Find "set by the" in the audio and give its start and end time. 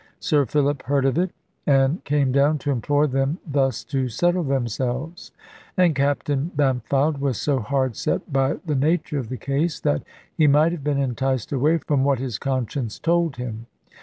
7.95-8.73